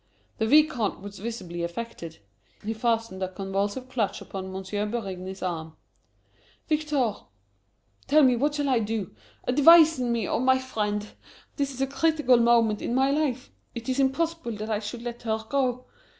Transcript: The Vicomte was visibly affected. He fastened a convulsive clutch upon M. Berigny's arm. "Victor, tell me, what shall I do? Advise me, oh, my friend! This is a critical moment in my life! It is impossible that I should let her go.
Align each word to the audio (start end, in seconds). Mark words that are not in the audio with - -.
The 0.39 0.47
Vicomte 0.47 0.99
was 1.03 1.19
visibly 1.19 1.61
affected. 1.61 2.17
He 2.63 2.73
fastened 2.73 3.21
a 3.21 3.27
convulsive 3.31 3.87
clutch 3.87 4.19
upon 4.19 4.45
M. 4.45 4.63
Berigny's 4.89 5.43
arm. 5.43 5.77
"Victor, 6.67 7.17
tell 8.07 8.23
me, 8.23 8.35
what 8.35 8.55
shall 8.55 8.69
I 8.69 8.79
do? 8.79 9.13
Advise 9.43 9.99
me, 9.99 10.27
oh, 10.27 10.39
my 10.39 10.57
friend! 10.57 11.05
This 11.57 11.71
is 11.71 11.81
a 11.81 11.85
critical 11.85 12.37
moment 12.37 12.81
in 12.81 12.95
my 12.95 13.11
life! 13.11 13.51
It 13.75 13.89
is 13.89 13.99
impossible 13.99 14.53
that 14.53 14.71
I 14.71 14.79
should 14.79 15.03
let 15.03 15.21
her 15.21 15.45
go. 15.47 15.85